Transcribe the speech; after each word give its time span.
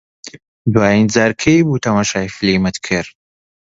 دوایین 0.73 1.07
جار 1.13 1.31
کەی 1.41 1.65
بوو 1.65 1.83
تەماشای 1.85 2.33
فیلمت 2.37 2.75
کرد؟ 2.85 3.09